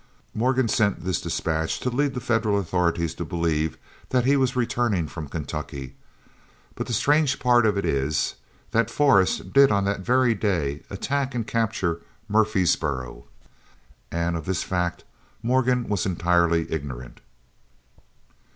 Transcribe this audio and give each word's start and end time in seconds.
Morgan 0.33 0.67
sent 0.67 1.03
this 1.03 1.21
dispatch 1.21 1.79
to 1.81 1.91
lead 1.91 2.15
the 2.15 2.19
Federal 2.19 2.57
authorities 2.57 3.13
to 3.13 3.23
believe 3.23 3.77
that 4.09 4.25
he 4.25 4.35
was 4.35 4.55
returning 4.55 5.07
from 5.07 5.29
Kentucky. 5.29 5.93
But 6.73 6.87
the 6.87 6.93
strange 6.93 7.37
part 7.37 7.67
of 7.67 7.77
it 7.77 7.85
is 7.85 8.33
that 8.71 8.89
Forrest 8.89 9.53
did 9.53 9.69
on 9.71 9.85
that 9.85 9.99
very 9.99 10.33
day 10.33 10.81
attack 10.89 11.35
and 11.35 11.45
capture 11.45 12.01
Murfreesboro, 12.27 13.25
and 14.11 14.35
of 14.35 14.45
this 14.45 14.63
fact 14.63 15.03
Morgan 15.43 15.87
was 15.87 16.07
entirely 16.07 16.65
ignorant. 16.71 17.21